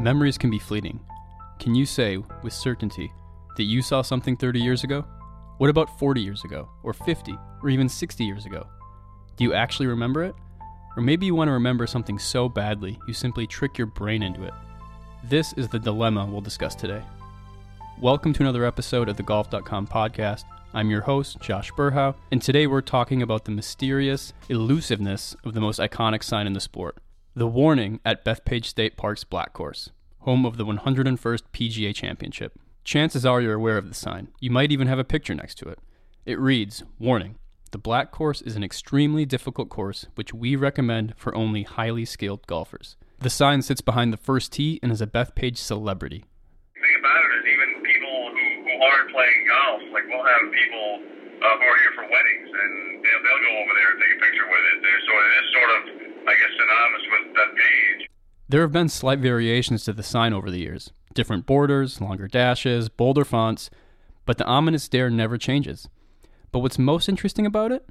[0.00, 0.98] Memories can be fleeting.
[1.58, 3.12] Can you say, with certainty,
[3.58, 5.04] that you saw something 30 years ago?
[5.58, 8.66] What about 40 years ago, or 50, or even 60 years ago?
[9.36, 10.34] Do you actually remember it?
[10.96, 14.42] Or maybe you want to remember something so badly you simply trick your brain into
[14.42, 14.54] it.
[15.24, 17.02] This is the dilemma we'll discuss today.
[18.00, 20.44] Welcome to another episode of the Golf.com podcast.
[20.72, 25.60] I'm your host, Josh Berhow, and today we're talking about the mysterious elusiveness of the
[25.60, 26.96] most iconic sign in the sport
[27.34, 32.58] the warning at Bethpage State Park's Black Course, home of the 101st PGA Championship.
[32.82, 34.28] Chances are you're aware of the sign.
[34.40, 35.78] You might even have a picture next to it.
[36.26, 37.36] It reads Warning
[37.70, 42.46] The Black Course is an extremely difficult course which we recommend for only highly skilled
[42.48, 42.96] golfers.
[43.20, 46.24] The sign sits behind the first tee and is a Bethpage celebrity.
[46.74, 50.52] The thing about it is, even people who, who aren't playing golf, like we'll have
[50.52, 52.72] people uh, who are here for weddings, and
[53.04, 54.78] they'll, they'll go over there and take a picture with it.
[54.84, 55.80] There, so it is sort of,
[56.28, 58.00] I guess, synonymous with Bethpage.
[58.48, 62.88] There have been slight variations to the sign over the years different borders, longer dashes,
[62.88, 63.68] bolder fonts,
[64.24, 65.88] but the ominous stare never changes.
[66.52, 67.84] But what's most interesting about it?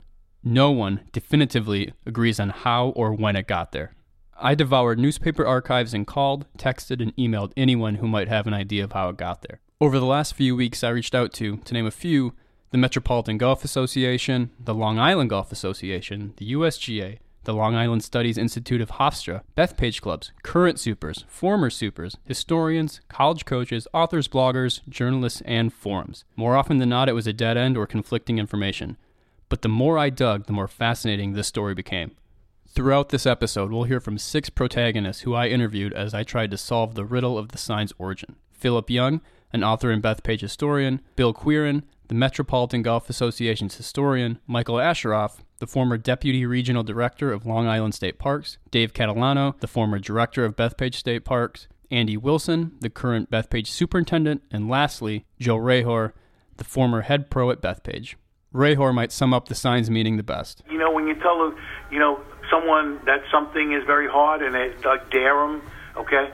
[0.44, 3.94] No one definitively agrees on how or when it got there.
[4.38, 8.86] I devoured newspaper archives and called, texted, and emailed anyone who might have an idea
[8.86, 9.60] of how it got there.
[9.82, 12.34] Over the last few weeks, I reached out to, to name a few,
[12.72, 18.38] the Metropolitan Golf Association, the Long Island Golf Association, the USGA, the Long Island Studies
[18.38, 25.42] Institute of Hofstra, Bethpage clubs, current supers, former supers, historians, college coaches, authors, bloggers, journalists,
[25.46, 26.26] and forums.
[26.36, 28.98] More often than not, it was a dead end or conflicting information.
[29.48, 32.12] But the more I dug, the more fascinating this story became.
[32.68, 36.58] Throughout this episode, we'll hear from six protagonists who I interviewed as I tried to
[36.58, 38.36] solve the riddle of the sign's origin.
[38.52, 44.76] Philip Young, an author and Bethpage historian, Bill Quirin, the Metropolitan Golf Association's historian, Michael
[44.76, 50.00] Asheroff, the former Deputy Regional Director of Long Island State Parks, Dave Catalano, the former
[50.00, 56.14] Director of Bethpage State Parks, Andy Wilson, the current Bethpage Superintendent, and lastly, Joe Rehor,
[56.58, 58.16] the former head pro at Bethpage.
[58.54, 60.64] Rehor might sum up the sign's meaning the best.
[60.70, 61.54] You know, when you tell,
[61.92, 62.20] you know,
[62.50, 65.62] someone that something is very hard and they like dare them,
[65.96, 66.32] okay,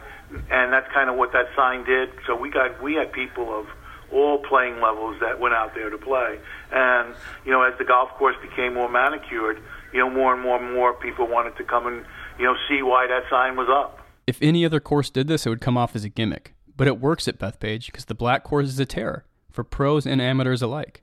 [0.50, 2.12] and that's kind of what that sign did.
[2.26, 3.68] So we got we had people of
[4.12, 6.40] all playing levels that went out there to play,
[6.72, 7.14] and
[7.46, 9.62] you know, as the golf course became more manicured,
[9.94, 12.06] you know, more and more and more people wanted to come and
[12.40, 14.06] you know see why that sign was up.
[14.28, 16.56] If any other course did this, it would come off as a gimmick.
[16.78, 20.22] But it works at Bethpage because the black course is a terror for pros and
[20.22, 21.02] amateurs alike.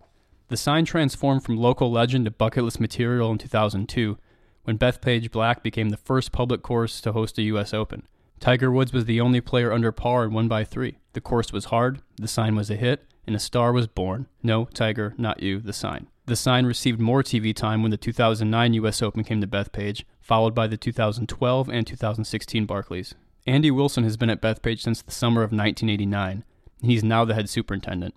[0.48, 4.18] The sign transformed from local legend to bucket list material in 2002
[4.64, 7.72] when Bethpage Black became the first public course to host a U.S.
[7.72, 8.06] Open.
[8.42, 10.98] Tiger Woods was the only player under par and won by three.
[11.12, 14.26] The course was hard, the sign was a hit, and a star was born.
[14.42, 16.08] No, Tiger, not you, the sign.
[16.26, 19.00] The sign received more TV time when the 2009 U.S.
[19.00, 23.14] Open came to Bethpage, followed by the 2012 and 2016 Barclays.
[23.46, 26.42] Andy Wilson has been at Bethpage since the summer of 1989,
[26.80, 28.16] and he's now the head superintendent.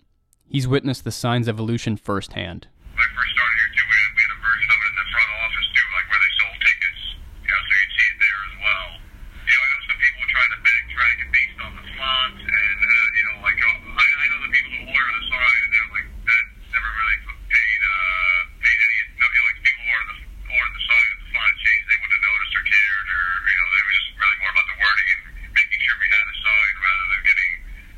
[0.49, 2.65] He's witnessed the sign's evolution firsthand.
[2.95, 4.97] When I first started here too, we had, we had a version of it in
[5.05, 7.01] the front office too, like where they sold tickets,
[7.45, 8.89] you know, so you'd see it there as well.
[9.45, 12.37] You know, I know some people were trying to backtrack it based on the font,
[12.41, 15.59] and uh, you know, like uh, I, I know the people who order the sign,
[15.65, 17.17] and they're like that never really
[17.49, 18.97] paid uh, paid any.
[19.05, 20.17] You know, like people who ordered the
[20.49, 23.55] ordered the sign and the font changed, they wouldn't have noticed or cared, or you
[23.57, 25.21] know, they were just really more about the wording and
[25.53, 27.51] making sure we had a sign rather than getting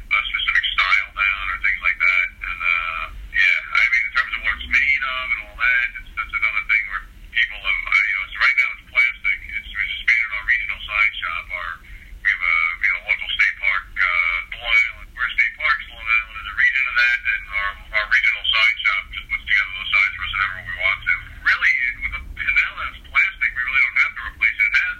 [0.08, 2.28] a specific style down or things like that.
[2.44, 3.04] And uh,
[3.40, 6.36] yeah, I mean, in terms of what it's made of and all that, it's, that's
[6.36, 9.38] another thing where people have, I, you know, it's, right now it's plastic.
[9.56, 11.46] It's, it's just made in our regional sign shop.
[11.48, 11.72] Our
[12.18, 15.08] we have a you know local state park, uh, Long Island.
[15.16, 15.84] We're state parks.
[15.92, 17.70] Long Island is a region of that, and our
[18.02, 21.14] our regional sign shop just puts together those signs for us whenever we want to.
[21.48, 21.74] Really,
[22.04, 24.68] with the, and now that it's plastic, we really don't have to replace it.
[24.68, 25.00] It has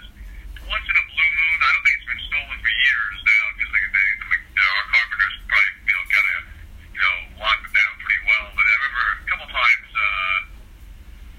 [0.72, 1.58] once in a blue moon.
[1.58, 5.34] I don't think it's been stolen for years now because they, they, like, our carpenters
[5.48, 6.40] probably you know kind of
[6.96, 8.46] you know locked it down pretty well.
[8.56, 9.88] But I remember a couple times.
[9.92, 10.38] Uh,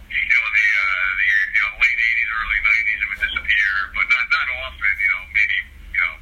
[0.10, 3.70] you know, in the, uh, the you know, late 80s, early 90s, it would disappear,
[3.94, 4.90] but not not often.
[4.90, 5.58] You know, maybe
[5.94, 6.14] you know,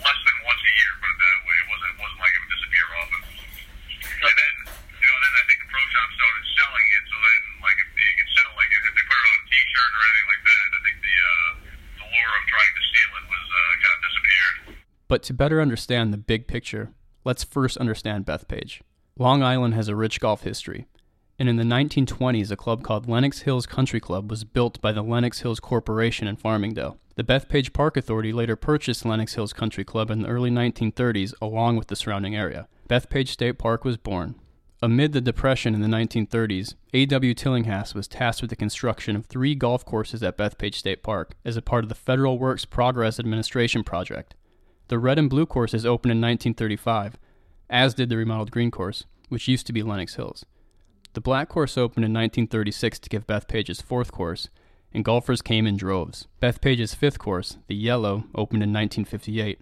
[0.00, 0.92] less than once a year.
[1.00, 1.56] Put it that way.
[1.60, 3.20] It wasn't it wasn't like it would disappear often.
[3.28, 7.04] And then you know, then I think the pro shop started selling it.
[7.08, 9.92] So then, like, if you could sell like if they put it on a T-shirt
[9.92, 11.50] or anything like that, I think the uh,
[12.00, 14.56] the lure of trying to steal it was uh, kind of disappeared.
[15.18, 16.92] But to better understand the big picture,
[17.24, 18.82] let's first understand Bethpage.
[19.18, 20.86] Long Island has a rich golf history,
[21.40, 25.02] and in the 1920s, a club called Lenox Hills Country Club was built by the
[25.02, 26.98] Lenox Hills Corporation in Farmingdale.
[27.16, 31.74] The Bethpage Park Authority later purchased Lenox Hills Country Club in the early 1930s along
[31.74, 32.68] with the surrounding area.
[32.88, 34.36] Bethpage State Park was born.
[34.80, 37.34] Amid the Depression in the 1930s, A.W.
[37.34, 41.56] Tillinghast was tasked with the construction of three golf courses at Bethpage State Park as
[41.56, 44.36] a part of the Federal Works Progress Administration project.
[44.88, 47.18] The red and blue courses opened in 1935,
[47.68, 50.46] as did the remodeled green course, which used to be Lenox Hills.
[51.12, 54.48] The black course opened in 1936 to give Bethpage's fourth course,
[54.92, 56.26] and golfers came in droves.
[56.40, 59.60] Bethpage's fifth course, the yellow, opened in 1958,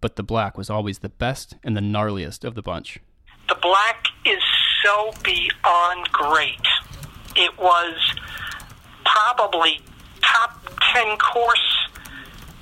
[0.00, 2.98] but the black was always the best and the gnarliest of the bunch.
[3.48, 4.42] The black is
[4.84, 6.66] so beyond great.
[7.36, 7.94] It was
[9.04, 9.80] probably
[10.22, 10.60] top
[10.92, 11.86] 10 course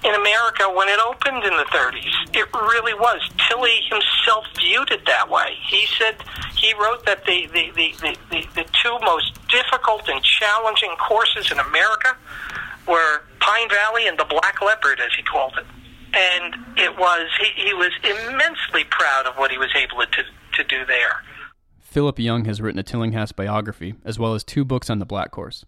[0.05, 2.13] in America when it opened in the 30s.
[2.35, 3.21] It really was.
[3.49, 5.57] Tilly himself viewed it that way.
[5.67, 6.17] He said
[6.57, 11.51] he wrote that the, the, the, the, the, the two most difficult and challenging courses
[11.51, 12.17] in America
[12.87, 15.67] were Pine Valley and the Black Leopard, as he called it.
[16.17, 20.23] And it was he, he was immensely proud of what he was able to
[20.55, 21.23] to do there.
[21.81, 25.31] Philip Young has written a Tillinghast biography, as well as two books on the Black
[25.31, 25.65] Course.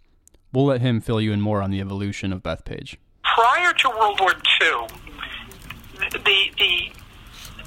[0.53, 2.97] We'll let him fill you in more on the evolution of Bethpage.
[3.35, 4.87] Prior to World War II,
[6.13, 6.93] the, the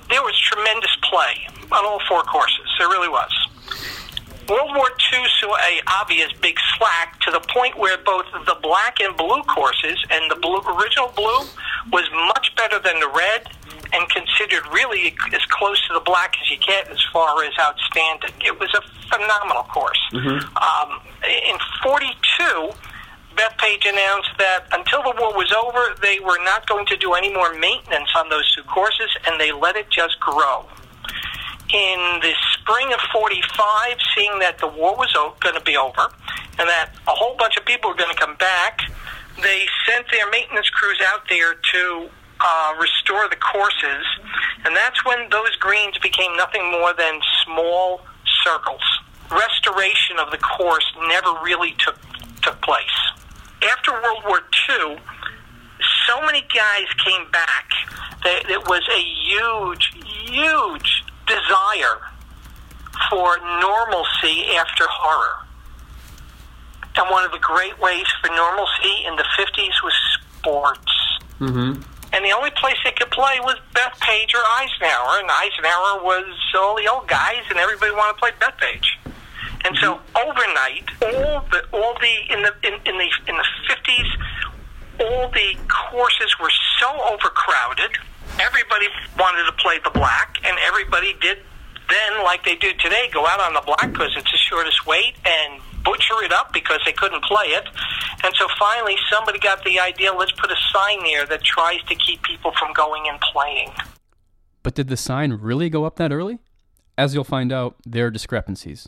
[0.10, 2.66] there was tremendous play on all four courses.
[2.80, 3.32] There really was.
[4.50, 9.00] World War II saw a obvious big slack to the point where both the black
[9.00, 11.46] and blue courses and the blue, original blue
[11.94, 13.46] was much better than the red
[13.94, 18.34] and considered really as close to the black as you get as far as outstanding.
[18.42, 20.00] It was a phenomenal course.
[20.14, 20.58] Mm-hmm.
[20.58, 22.72] Um, in 42,
[23.40, 27.34] Bethpage announced that until the war was over, they were not going to do any
[27.34, 30.66] more maintenance on those two courses, and they let it just grow.
[31.72, 36.12] In the spring of 45, seeing that the war was o- going to be over
[36.60, 38.82] and that a whole bunch of people were going to come back,
[39.42, 42.10] they sent their maintenance crews out there to
[42.42, 44.04] uh, restore the courses,
[44.66, 48.02] and that's when those greens became nothing more than small
[48.44, 48.84] circles.
[49.32, 51.96] Restoration of the course never really took
[52.42, 53.09] took place.
[53.62, 54.98] After World War II,
[56.08, 57.70] so many guys came back
[58.24, 59.94] that it was a huge,
[60.26, 62.00] huge desire
[63.10, 65.46] for normalcy after horror.
[66.96, 69.94] And one of the great ways for normalcy in the 50s was
[70.38, 70.92] sports.
[71.40, 71.82] Mm-hmm
[72.12, 76.76] and the only place they could play was Bethpage or Eisenhower, and Eisenhower was all
[76.76, 79.09] the old guys, and everybody wanted to play Bethpage.
[79.66, 84.08] And so overnight, all the all the in the in, in the in the fifties,
[85.00, 87.98] all the courses were so overcrowded.
[88.40, 91.40] Everybody wanted to play the black, and everybody did
[91.90, 95.16] then, like they do today, go out on the black because it's the shortest wait
[95.26, 97.66] and butcher it up because they couldn't play it.
[98.24, 101.96] And so finally, somebody got the idea let's put a sign there that tries to
[101.96, 103.72] keep people from going and playing.
[104.62, 106.40] But did the sign really go up that early?
[106.98, 108.88] As you'll find out, there are discrepancies.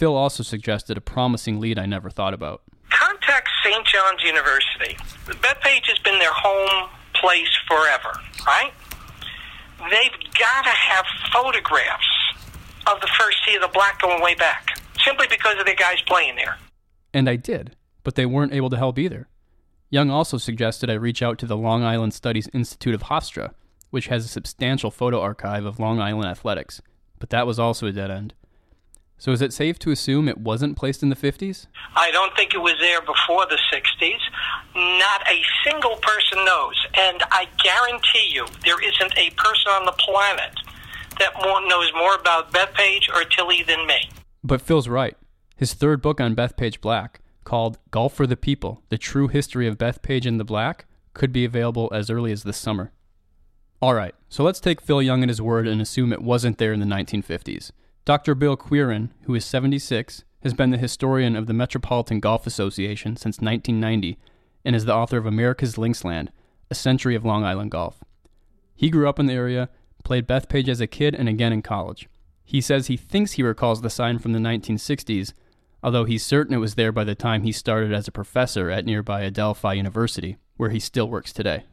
[0.00, 2.62] Phil also suggested a promising lead I never thought about.
[2.88, 3.86] Contact St.
[3.86, 4.96] John's University.
[5.26, 8.72] Bethpage has been their home place forever, right?
[9.78, 12.06] They've got to have photographs
[12.86, 16.00] of the first tee of the black going way back simply because of the guys
[16.06, 16.56] playing there.
[17.12, 19.28] And I did, but they weren't able to help either.
[19.90, 23.52] Young also suggested I reach out to the Long Island Studies Institute of Hofstra,
[23.90, 26.80] which has a substantial photo archive of Long Island athletics,
[27.18, 28.32] but that was also a dead end.
[29.20, 31.66] So is it safe to assume it wasn't placed in the 50s?
[31.94, 34.18] I don't think it was there before the 60s.
[34.74, 36.74] Not a single person knows.
[36.94, 40.54] And I guarantee you, there isn't a person on the planet
[41.18, 44.08] that more, knows more about Bethpage or Tilly than me.
[44.42, 45.18] But Phil's right.
[45.54, 49.76] His third book on Bethpage Black, called Golf for the People The True History of
[49.76, 52.90] Bethpage and the Black, could be available as early as this summer.
[53.82, 56.72] All right, so let's take Phil Young at his word and assume it wasn't there
[56.72, 57.70] in the 1950s.
[58.04, 58.34] Dr.
[58.34, 63.40] Bill Quirin, who is 76, has been the historian of the Metropolitan Golf Association since
[63.40, 64.18] 1990
[64.64, 66.28] and is the author of America's Linksland,
[66.70, 68.02] A Century of Long Island Golf.
[68.74, 69.68] He grew up in the area,
[70.02, 72.08] played Bethpage as a kid and again in college.
[72.42, 75.34] He says he thinks he recalls the sign from the 1960s,
[75.82, 78.86] although he's certain it was there by the time he started as a professor at
[78.86, 81.64] nearby Adelphi University, where he still works today.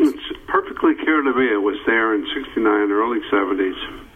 [0.00, 4.07] It's perfectly clear to me it was there in 69, early 70s.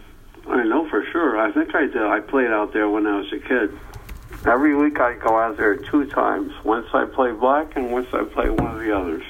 [0.47, 1.39] I know for sure.
[1.39, 1.97] I think I did.
[1.97, 3.77] I played out there when I was a kid.
[4.45, 6.51] Every week I'd go out there two times.
[6.63, 9.23] Once I play black and once I play one of the others.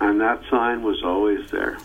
[0.00, 1.78] And that sign was always there.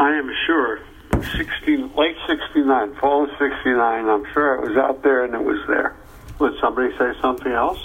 [0.00, 0.80] I am sure
[1.12, 5.58] 60, late 69, fall of 69, I'm sure it was out there and it was
[5.66, 5.96] there.
[6.38, 7.78] Would somebody say something else?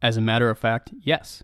[0.00, 1.42] As a matter of fact, yes.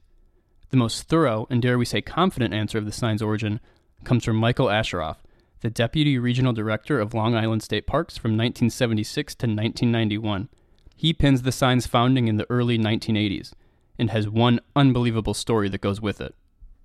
[0.70, 3.60] The most thorough and dare we say confident answer of the sign's origin
[4.04, 5.16] comes from Michael Asheroff,
[5.60, 10.48] the Deputy Regional Director of Long Island State Parks from 1976 to 1991.
[10.96, 13.52] He pins the sign's founding in the early 1980s
[13.98, 16.34] and has one unbelievable story that goes with it.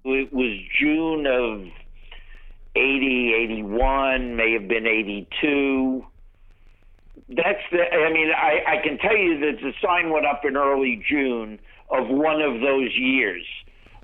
[0.03, 1.72] It was June of
[2.75, 6.06] 80, 81, may have been 82.
[7.30, 10.58] That's the, I mean, I, I can tell you that the sign went up in
[10.58, 13.46] early June of one of those years.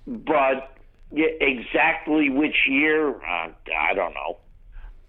[0.08, 0.76] But
[1.12, 4.38] exactly which year, uh, I don't know.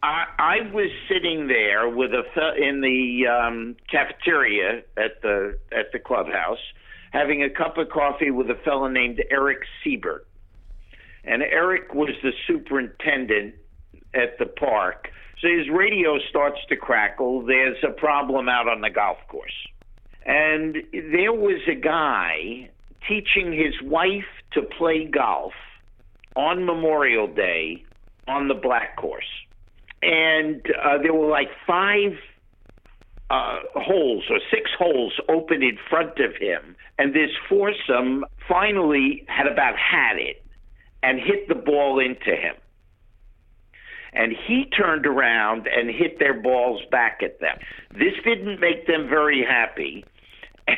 [0.02, 2.22] I, was sitting there with a
[2.56, 6.58] in the um, cafeteria at the at the clubhouse,
[7.12, 10.26] having a cup of coffee with a fellow named Eric Siebert,
[11.24, 13.54] and Eric was the superintendent
[14.14, 15.08] at the park.
[15.40, 17.44] So his radio starts to crackle.
[17.44, 19.68] There's a problem out on the golf course,
[20.24, 22.70] and there was a guy
[23.06, 25.52] teaching his wife to play golf
[26.36, 27.84] on Memorial Day
[28.26, 29.24] on the black course
[30.10, 32.12] and uh, there were like five
[33.30, 39.46] uh, holes or six holes open in front of him, and this foursome finally had
[39.46, 40.44] about had it
[41.04, 42.56] and hit the ball into him.
[44.12, 47.56] And he turned around and hit their balls back at them.
[47.92, 50.04] This didn't make them very happy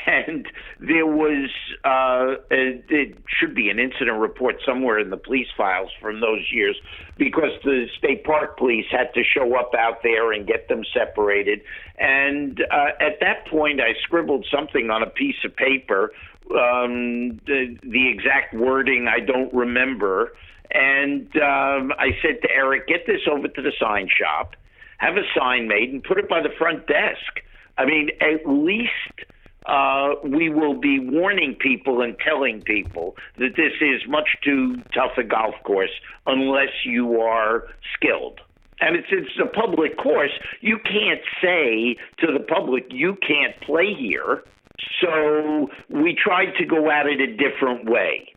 [0.07, 0.47] and
[0.81, 1.51] there was
[1.85, 6.77] uh, it should be an incident report somewhere in the police files from those years
[7.17, 11.61] because the state park police had to show up out there and get them separated.
[11.99, 16.13] And uh, at that point, I scribbled something on a piece of paper.
[16.51, 20.33] Um, the, the exact wording I don't remember.
[20.71, 24.57] And um, I said to Eric, "Get this over to the sign shop,
[24.99, 27.43] have a sign made, and put it by the front desk."
[27.79, 29.27] I mean, at least
[29.66, 35.12] uh, we will be warning people and telling people that this is much too tough
[35.19, 35.90] a golf course
[36.26, 37.64] unless you are
[37.95, 38.40] skilled.
[38.81, 40.33] And it's it's a public course.
[40.61, 44.42] You can't say to the public you can't play here.
[45.00, 48.33] So we tried to go at it a different way.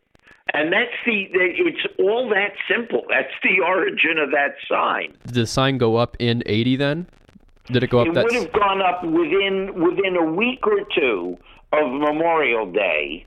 [0.54, 3.02] And that's the, it's all that simple.
[3.08, 5.16] That's the origin of that sign.
[5.26, 7.06] Did the sign go up in 80 then?
[7.66, 8.08] Did it go up?
[8.08, 11.36] It would have gone up within within a week or two
[11.72, 13.26] of Memorial Day.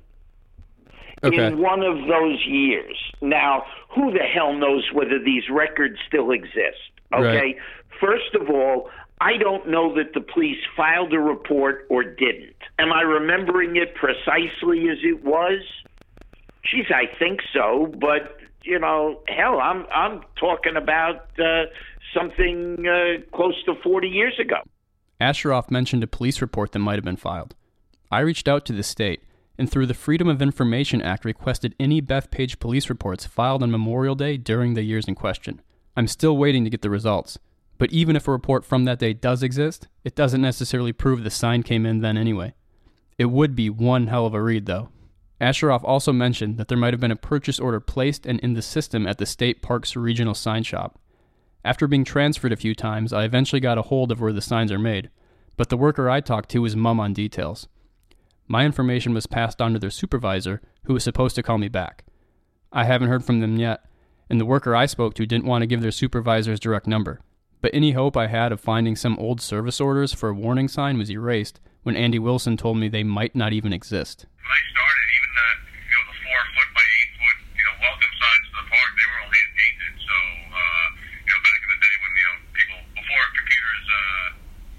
[1.24, 1.48] Okay.
[1.48, 2.96] In one of those years.
[3.22, 6.80] Now, who the hell knows whether these records still exist?
[7.14, 7.24] Okay.
[7.24, 7.56] Right.
[8.00, 12.56] First of all, I don't know that the police filed a report or didn't.
[12.78, 15.62] Am I remembering it precisely as it was?
[16.64, 21.66] Geez, I think so, but you know, hell, I'm I'm talking about uh,
[22.14, 24.58] something uh, close to 40 years ago.
[25.20, 27.56] Asheroff mentioned a police report that might have been filed.
[28.12, 29.22] I reached out to the state
[29.60, 34.16] and through the Freedom of Information Act requested any Bethpage police reports filed on Memorial
[34.16, 35.62] Day during the years in question.
[35.98, 37.38] I'm still waiting to get the results,
[37.78, 41.30] but even if a report from that day does exist, it doesn't necessarily prove the
[41.30, 42.54] sign came in then anyway.
[43.18, 44.90] It would be one hell of a read, though.
[45.42, 48.62] Asheroff also mentioned that there might have been a purchase order placed and in the
[48.62, 50.98] system at the state park's regional sign shop.
[51.64, 54.72] After being transferred a few times, I eventually got a hold of where the signs
[54.72, 55.10] are made,
[55.58, 57.68] but the worker I talked to was mum on details.
[58.48, 62.06] My information was passed on to their supervisor, who was supposed to call me back.
[62.72, 63.84] I haven't heard from them yet,
[64.30, 67.20] and the worker I spoke to didn't want to give their supervisor's direct number.
[67.62, 70.98] But any hope I had of finding some old service orders for a warning sign
[70.98, 75.32] was erased when Andy Wilson told me they might not even exist I started, even
[75.36, 75.48] the
[75.92, 78.90] you know the four foot by eight foot you know welcome signs to the park,
[78.96, 79.94] they were all hand painted.
[80.08, 80.16] So
[80.56, 80.88] uh,
[81.28, 84.28] you know, back in the day when you know people before computers uh,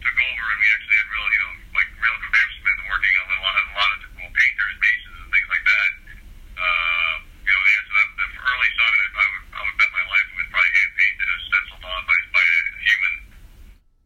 [0.05, 3.39] took over and we actually had real, you know, like real craftsmen working on a
[3.45, 5.91] lot, a lot of cool painters, masons, and things like that.
[6.61, 9.91] Uh, you know, the answer that the early sign, I, I would, I would bet
[9.93, 13.15] my life it was probably hand painted or stenciled on by, by a human.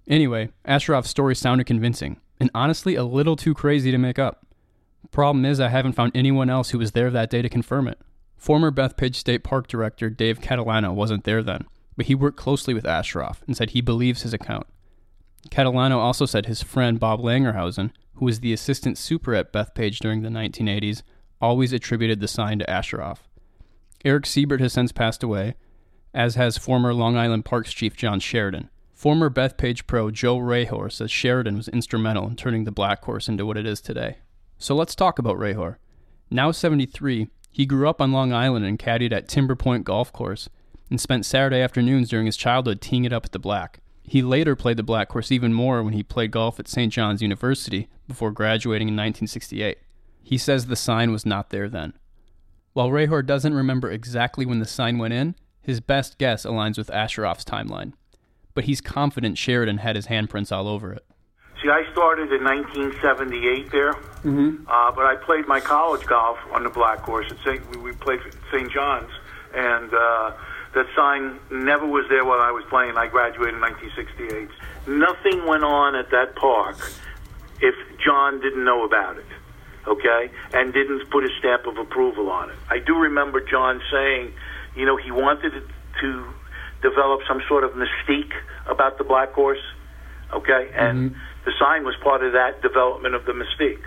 [0.07, 4.47] Anyway, Asheroff's story sounded convincing, and honestly a little too crazy to make up.
[5.11, 7.99] Problem is, I haven't found anyone else who was there that day to confirm it.
[8.37, 11.65] Former Bethpage State Park Director Dave Catalano wasn't there then,
[11.97, 14.67] but he worked closely with Asheroff and said he believes his account.
[15.51, 20.23] Catalano also said his friend Bob Langerhausen, who was the assistant super at Bethpage during
[20.23, 21.03] the 1980s,
[21.41, 23.19] always attributed the sign to Asheroff.
[24.05, 25.55] Eric Siebert has since passed away,
[26.13, 28.71] as has former Long Island Parks chief John Sheridan.
[29.05, 33.45] Former Bethpage pro Joe Rehor says Sheridan was instrumental in turning the Black Course into
[33.45, 34.17] what it is today.
[34.57, 35.77] So let's talk about Rehor.
[36.31, 40.49] Now 73, he grew up on Long Island and caddied at Timber Point Golf Course
[40.89, 43.81] and spent Saturday afternoons during his childhood teeing it up at the black.
[44.05, 46.91] He later played the black course even more when he played golf at St.
[46.91, 49.77] John's University before graduating in 1968.
[50.23, 51.93] He says the sign was not there then.
[52.73, 56.89] While Rehor doesn't remember exactly when the sign went in, his best guess aligns with
[56.89, 57.93] Asheroff's timeline.
[58.55, 61.05] But he's confident Sheridan had his handprints all over it.
[61.63, 64.67] See, I started in 1978 there, mm-hmm.
[64.69, 67.69] uh, but I played my college golf on the black course at St.
[67.71, 68.71] We, we played at St.
[68.71, 69.11] John's,
[69.55, 70.33] and uh,
[70.75, 72.97] That sign never was there while I was playing.
[72.97, 74.49] I graduated in 1968.
[74.89, 76.77] Nothing went on at that park
[77.61, 79.27] if John didn't know about it,
[79.87, 82.57] okay, and didn't put a stamp of approval on it.
[82.69, 84.33] I do remember John saying,
[84.75, 85.53] you know, he wanted
[86.01, 86.35] to
[86.85, 88.33] develop some sort of mystique
[88.67, 89.65] about the black horse,
[90.33, 91.21] okay, and mm-hmm.
[91.47, 93.83] the sign was part of that development of the mystique.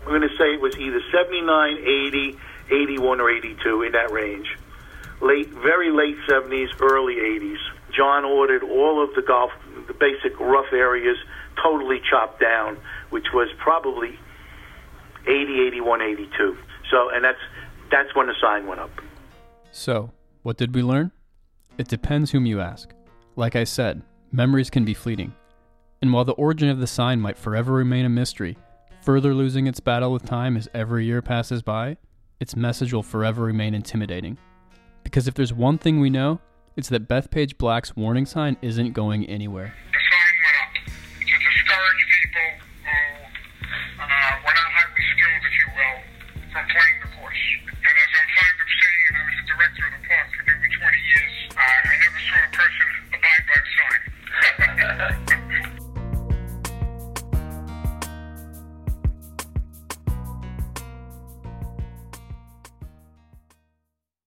[0.00, 2.38] I'm going to say it was either 79, 80,
[2.70, 4.48] 81, or 82 in that range.
[5.20, 7.58] Late, very late 70s, early 80s.
[7.94, 9.52] John ordered all of the golf,
[9.86, 11.18] the basic rough areas,
[11.62, 12.78] totally chopped down,
[13.10, 14.18] which was probably
[15.26, 16.56] 80, 81, 82.
[16.90, 17.38] So, and that's
[17.90, 18.90] that's when the sign went up.
[19.70, 20.10] So,
[20.42, 21.12] what did we learn?
[21.78, 22.92] It depends whom you ask.
[23.36, 25.34] Like I said, memories can be fleeting.
[26.02, 28.58] And while the origin of the sign might forever remain a mystery,
[29.02, 31.96] further losing its battle with time as every year passes by,
[32.40, 34.36] its message will forever remain intimidating.
[35.04, 36.40] Because if there's one thing we know,
[36.76, 39.74] it's that Bethpage Black's warning sign isn't going anywhere.